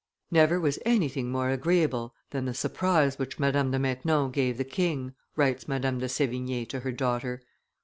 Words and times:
"Never 0.31 0.59
was 0.59 0.79
anything 0.83 1.29
more 1.31 1.51
agreeable 1.51 2.15
than 2.31 2.45
the 2.45 2.55
surprise 2.55 3.19
which 3.19 3.37
Madame 3.37 3.69
de 3.69 3.77
Maintenon 3.77 4.31
gave 4.31 4.57
the 4.57 4.63
king," 4.63 5.13
writes 5.35 5.67
Madame 5.67 5.99
de 5.99 6.07
Sdvigne 6.07 6.67
to 6.69 6.79
her 6.79 6.91
daughter. 6.91 7.43